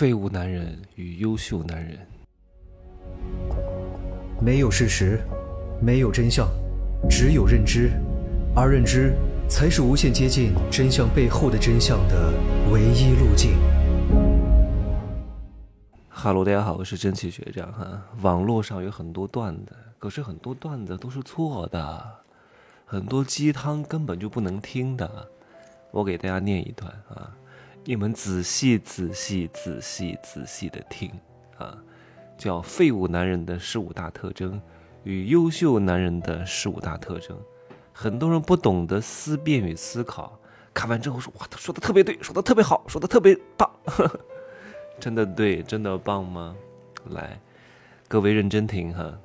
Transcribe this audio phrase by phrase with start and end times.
[0.00, 1.98] 废物男人与优秀男人。
[4.40, 5.20] 没有事实，
[5.78, 6.48] 没有真相，
[7.06, 7.90] 只有认知，
[8.56, 9.12] 而认知
[9.46, 12.32] 才是无限接近真相背后的真相的
[12.72, 13.58] 唯一路径。
[16.08, 18.02] 哈喽，大家好，我是蒸汽学长哈。
[18.22, 22.02] 网络上有很多段子，可是很多段子都是错的，
[22.86, 25.28] 很多鸡汤根本就不能听的。
[25.90, 27.36] 我给大家念一段啊，
[27.84, 31.10] 你们仔细、仔细、仔细、仔细的听
[31.56, 31.76] 啊，
[32.36, 34.60] 叫“废物男人的十五大特征
[35.02, 37.36] 与优秀男人的十五大特征”。
[37.92, 40.38] 很多人不懂得思辨与思考，
[40.74, 43.70] 看完之后说：“哇，他说的特别对，说的特别好，说的特别棒。
[45.00, 46.54] ”真的对，真的棒吗？
[47.10, 47.40] 来，
[48.08, 49.18] 各位认真听哈，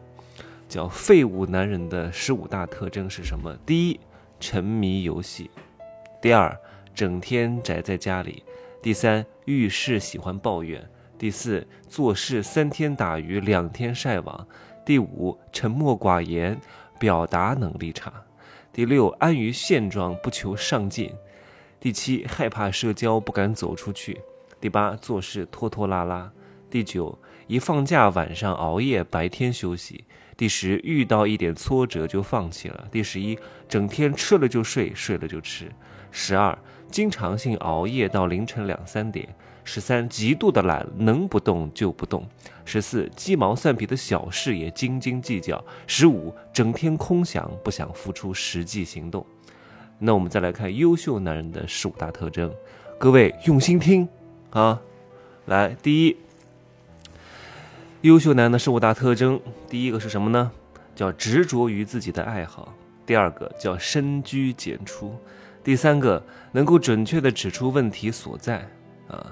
[0.69, 3.53] 叫“废物男人的十五大特征”是什么？
[3.65, 3.99] 第一，
[4.39, 5.51] 沉迷游戏。
[6.21, 6.57] 第二，
[6.95, 8.41] 整天宅在家里；
[8.81, 10.79] 第三，遇事喜欢抱怨；
[11.19, 14.47] 第四，做事三天打鱼两天晒网；
[14.85, 16.57] 第五，沉默寡言，
[16.97, 18.09] 表达能力差；
[18.71, 21.09] 第六，安于现状，不求上进；
[21.81, 24.15] 第七，害怕社交，不敢走出去；
[24.61, 26.31] 第八，做事拖拖拉拉；
[26.69, 30.05] 第九，一放假晚上熬夜，白天休息；
[30.37, 33.37] 第十，遇到一点挫折就放弃了；第十一，
[33.67, 35.69] 整天吃了就睡，睡了就吃。
[36.11, 36.57] 十二，
[36.89, 39.25] 经常性熬夜到凌晨两三点；
[39.63, 42.21] 十三，极度的懒，能不动就不动；
[42.63, 49.25] 十四，鸡毛蒜皮的小事也斤斤计较；十五，整天空想，不想付出实际行动。
[49.99, 52.53] 那我们再来看优秀男人的十五大特征，
[52.97, 54.07] 各位用心听
[54.51, 54.81] 啊！
[55.45, 56.17] 来，第一，
[58.01, 59.39] 优秀男的十五大特征，
[59.69, 60.51] 第一个是什么呢？
[60.95, 62.73] 叫执着于自己的爱好；
[63.05, 65.13] 第二个叫深居简出。
[65.65, 68.69] 第三个能够准确地指出问题所在，
[69.07, 69.25] 啊，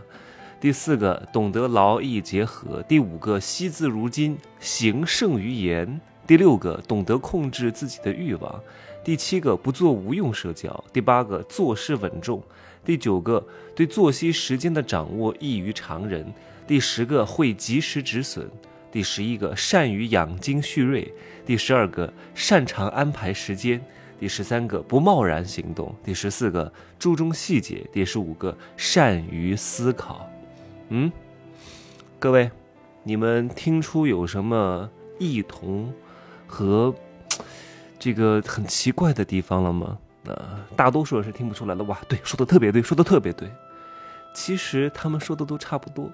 [0.60, 8.60] 第四个懂得劳逸结合，第五个惜字如金，行胜于言，第六个懂得控制自己的欲望，
[9.04, 12.42] 第七个不做无用社交，第八个做事稳重，
[12.84, 13.46] 第九个
[13.76, 16.26] 对作息时间的掌握异于常人，
[16.66, 18.50] 第十个会及时止损，
[18.92, 21.14] 第十一个善于养精蓄锐，
[21.46, 23.80] 第十二个擅长安排时间。
[24.20, 30.30] 第十三个不贸然行动，第十四个注重细节，第十五个善于思考。
[30.90, 31.12] 嗯，
[32.20, 32.50] 各位，
[33.04, 35.94] 你们听出有什么异同
[36.48, 36.94] 和
[38.00, 39.98] 这个很奇怪的地方了吗？
[40.26, 41.84] 呃，大多数人是听不出来的。
[41.84, 43.50] 哇，对，说的特别对，说的特别对。
[44.34, 46.10] 其实他们说的都差不多，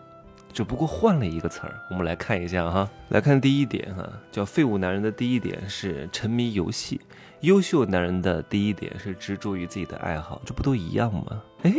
[0.52, 1.74] 只不过换了一个词儿。
[1.90, 7.00] 我们来看一下哈，来看第一点哈，叫废物男人的第一点是沉迷游戏。
[7.42, 11.42] 优秀男人的第一点是执着于自己的爱好，这不都一样吗？
[11.64, 11.74] 哎，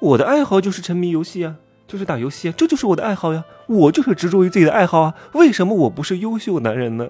[0.00, 5.14] 我的爱好就是沉迷游戏啊，就是打游戏啊，这就是我的爱好呀，我就是执着于自己的爱好啊。
[5.32, 7.08] 为什么我不是优秀男人呢？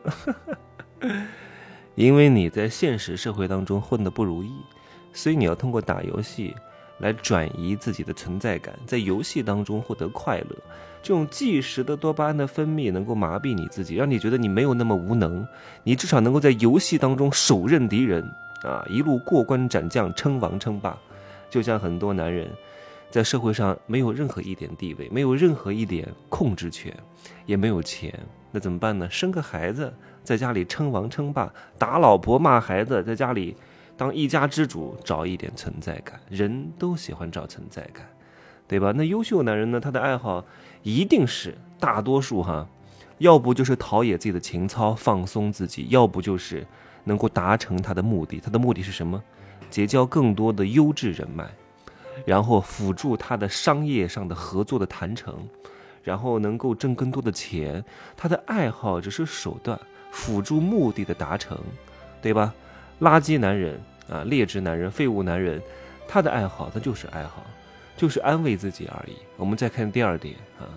[1.97, 4.53] 因为你在现实社会当中混得不如意，
[5.13, 6.55] 所以你要通过打游戏。
[7.03, 10.57] 来转移自己的存在感，在游戏当中获得快乐，
[11.03, 15.45] 这种即时的多巴胺的分泌能够麻痹你自己，让你觉得你没有那么无能，
[15.83, 18.23] 你至少能够在游戏当中手刃敌人
[18.63, 20.97] 啊，一路过关斩将，称王称霸。
[21.51, 22.49] 就像很多男人，
[23.11, 26.97] 在社会上没有任何一点地位，没有任何一点控制权，
[27.47, 28.17] 也没有钱，
[28.53, 29.11] 那怎么办呢？
[29.11, 29.93] 生个孩子，
[30.23, 33.57] 在家里称王称霸，打老婆骂孩子，在家里。
[33.97, 38.09] 当一家之主，找一点存在感，人都喜欢找存在感，
[38.67, 38.93] 对吧？
[38.97, 39.79] 那优秀男人呢？
[39.79, 40.45] 他的爱好
[40.83, 42.67] 一定是大多数哈，
[43.19, 46.67] 要不就是陶冶自己的情操，放松自己；要不就是
[47.05, 48.41] 能够达成他的目的。
[48.41, 49.23] 他的目的是什么？
[49.71, 51.49] 结交更多的优质人脉，
[52.27, 55.49] 然后辅助他的商业上的合作的谈成，
[56.03, 57.85] 然后能够挣更多的钱。
[58.17, 59.79] 他的爱好只是手段，
[60.11, 61.59] 辅助目的的达成，
[62.21, 62.53] 对吧？
[63.03, 65.61] 垃圾男人啊，劣质男人，废物男人，
[66.09, 67.45] 他的爱好他就是爱好，
[67.97, 69.17] 就是安慰自己而已。
[69.37, 70.71] 我们再看第二点啊，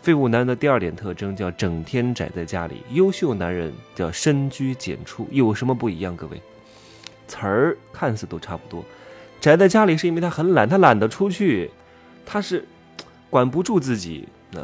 [0.00, 6.16] 废物男的第二点特征叫整天宅在家里，优秀男人叫深居简出，有什么不一样？
[6.16, 6.40] 各位，
[7.28, 8.82] 词儿看似都差不多，
[9.38, 11.70] 宅在家里是因为他很懒，他懒得出去，
[12.24, 12.66] 他是
[13.28, 14.26] 管不住自己。
[14.52, 14.60] 那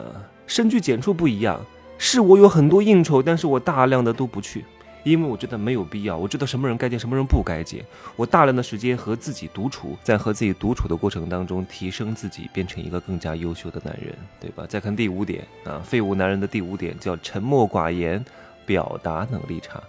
[0.46, 1.60] 深居简出不一样，
[1.98, 4.64] 是我有很多应酬，但是我大量的都不去。
[5.04, 7.84] 因为我觉得没有必要，我知道什么人该见，什么人不该见。
[8.14, 14.64] 我大量的时间和自己独处，在和自己独处的过程当中，提升自己，变成一个更加优秀的男人，对吧？
[14.68, 18.24] 再看第五点啊，废物男人的第五点叫沉默寡言，
[18.64, 19.82] 表达能力差。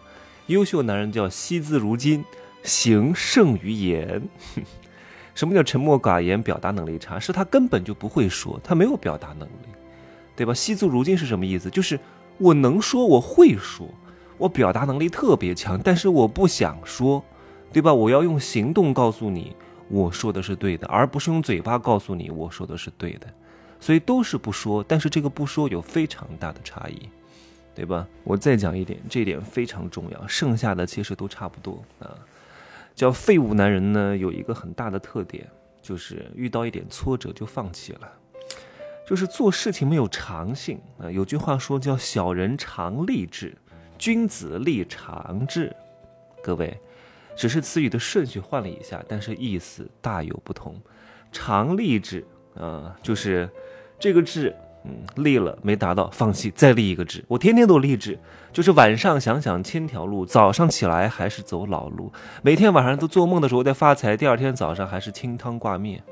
[0.47, 2.25] 优秀男人叫惜字如金，
[2.63, 4.21] 行胜于言。
[5.35, 7.19] 什么叫沉默寡言，表达能力差？
[7.19, 9.69] 是他根本就不会说，他没有表达能力。
[10.35, 10.53] 对吧？
[10.53, 11.69] 惜字如金是什么意思？
[11.69, 11.99] 就是
[12.39, 13.87] 我能说，我会说，
[14.37, 17.23] 我表达能力特别强，但是我不想说，
[17.71, 17.93] 对吧？
[17.93, 19.55] 我要用行动告诉你
[19.89, 23.27] 我说的是对的，而不是用嘴巴告诉你我说的是对的。
[23.79, 27.09] 所以都是不说，但是这个不说有非常大的差异。
[27.75, 28.07] 对吧？
[28.23, 32.05] 我再讲一点，这一点非常重要，剩下的其实都差不多啊。
[32.93, 35.49] 叫废物男人呢，有一个很大的特点，
[35.81, 38.07] 就是遇到一点挫折就放弃了，
[39.09, 41.09] 就是做事情没有长性啊。
[41.09, 43.57] 有句话说叫“小人常立志，
[43.97, 45.75] 君子立长志”。
[46.43, 46.79] 各位，
[47.35, 50.75] 只是词语的顺序换了一下，但是意思大有不同。
[51.31, 52.25] 常立志
[52.55, 53.49] 啊，就是
[53.99, 54.55] 这个志。
[54.85, 57.23] 嗯，立了没达到，放弃，再立一个志。
[57.29, 58.19] 我天天都立志，
[58.51, 62.11] 就是晚上想想千条路，早上起来还是走老路。
[62.41, 66.03] 每天晚上都做梦的时候在发财，第二天早上还是清汤挂面，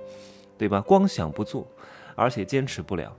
[0.57, 0.79] 对吧？
[0.79, 1.67] 光想不做，
[2.15, 3.13] 而且坚持不了，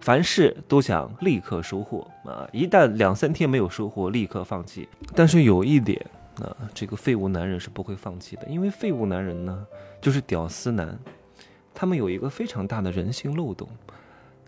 [0.00, 2.48] 凡事都想立刻收获啊！
[2.52, 4.88] 一旦两三天没有收获，立刻放弃。
[5.14, 6.00] 但是有一点
[6.40, 9.66] 啊，这个废物男人是不会放弃的，因为废物男人呢，
[10.00, 10.98] 就是屌丝男，
[11.74, 13.68] 他们有一个非常大的人性漏洞。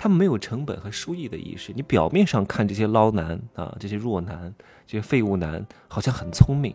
[0.01, 1.73] 他们没有成本和收益的意识。
[1.75, 4.55] 你表面上看这些捞男啊，这些弱男，
[4.87, 6.73] 这些废物男，好像很聪明，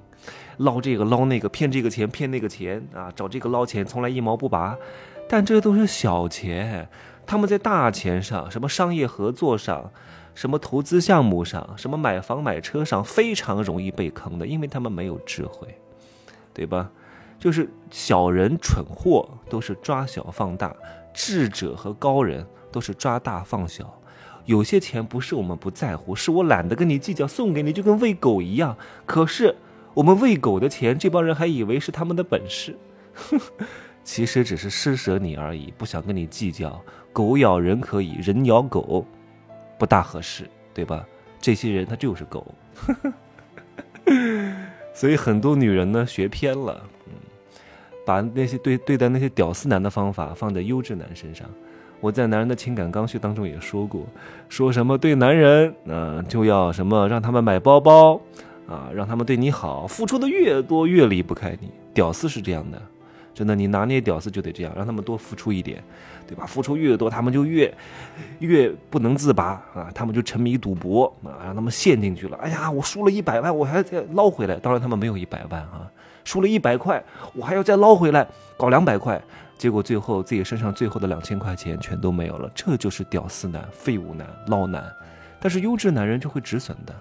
[0.58, 4.78] 捞这个捞那个，骗这个钱骗那个钱啊，找这个捞钱，从来一毛不拔。
[5.30, 6.90] 但这都是小钱，
[7.26, 9.92] 他们在大钱上，什么商业合作上，
[10.34, 15.68] 什么投资项目上，什么买房买车上，非常容易被坑的，因为他们没有智慧，
[16.54, 16.90] 对吧？
[17.40, 20.76] 就是小人蠢货都是抓小放大，
[21.14, 22.46] 智者和高人。
[22.74, 24.02] 都是抓大放小，
[24.46, 28.76] 有些钱不是我们不在乎，是我懒得跟你计较，送给你就跟喂狗一样。
[29.06, 29.56] 可是
[29.94, 32.76] 我们喂狗的钱，这帮人还以为是他们的本事，
[34.04, 36.82] 其实只是施舍你而已，不想跟你计较。
[37.12, 39.06] 狗咬人可以，人咬狗
[39.78, 41.06] 不大合适，对吧？
[41.40, 42.46] 这些人他就是狗，
[44.94, 47.14] 所以很多女人呢学偏了，嗯，
[48.06, 51.48] 把那些对对待那些屌丝男的方法放在优质男身上。
[52.00, 54.06] 我在男人的情感刚需当中也说过，
[54.50, 58.20] 说什么对男人，嗯，就要什么让他们买包包，
[58.68, 61.70] 啊，让他们对你好，付出的越多越离不开你。
[61.94, 62.82] 屌丝是这样的，
[63.34, 65.84] 真的，你拿捏屌丝就得这样，让他们多付出一点，
[66.28, 66.46] 对吧？
[66.46, 67.74] 付出越多，他们就越
[68.40, 72.38] 越不能自拔啊，他们就沉迷赌博啊，让他们陷进去了。
[72.38, 74.58] 哎呀，我输了一百万，我还要再捞回来。
[74.58, 75.90] 当然他们没有一百万啊，
[76.24, 77.04] 输了一百块，
[77.34, 79.22] 我还要再捞回来，搞两百块。
[79.58, 84.84] 结果最后自己身上最后的两千块钱全都没有了，这就是屌丝男、废物男、捞男。
[85.40, 86.94] 但是优质男人就会止损的，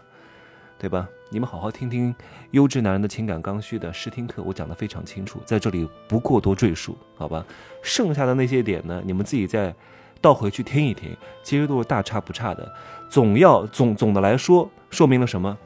[0.78, 1.08] 对吧？
[1.32, 2.14] 你们好好听听
[2.50, 7.42] 优质男人的情感刚需的试听课，我讲的非常清楚，在这里不过多赘述，好吧？
[7.82, 9.74] 剩下的那些点呢，你们自己再
[10.20, 12.70] 倒回去听一听，其实都是大差不差的。
[13.08, 15.56] 总要总总的来说，说明了什么？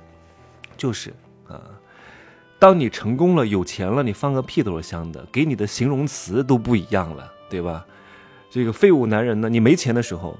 [0.76, 1.12] 就是
[1.48, 1.60] 啊。
[2.60, 7.84] 当你成功了、有钱了，你放个屁都是香的，给你的形容词都不一样了，对吧？
[8.48, 10.38] 这个废物男人呢，你没钱的时候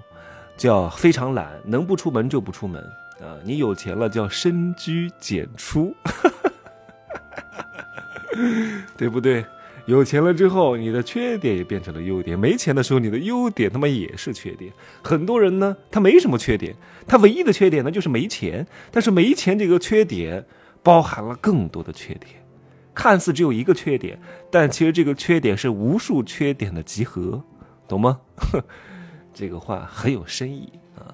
[0.56, 2.80] 叫非常懒，能不出门就不出门
[3.20, 5.94] 啊；你有钱了叫深居简出，
[8.96, 9.44] 对不对？
[9.86, 14.72] 有钱了之后，你的缺点也变成了优点；没钱的时候，你的优点他妈也是缺点。
[15.02, 16.74] 很多人呢，他没什么缺点，
[17.06, 20.44] 他唯一的缺点呢就是没钱，但是没钱这个缺点。
[20.82, 22.34] 包含了更多的缺点，
[22.94, 24.16] 看似只有一个缺点，
[24.52, 27.42] 但其实这个缺点是无数缺点的集合，
[27.88, 28.20] 懂吗？
[29.34, 31.10] 这个话很有深意啊。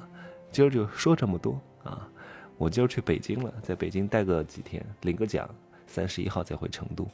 [0.51, 2.09] 今儿就说这么多啊，
[2.57, 5.49] 我今儿去北京了，在北京待个几天，领个奖，
[5.87, 7.07] 三十一号再回成都，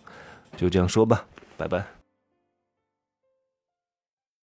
[0.57, 1.25] 就这样说吧，
[1.57, 1.98] 拜拜。